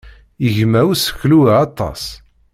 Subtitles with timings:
[0.43, 2.03] Yegma useklu-a aṭas.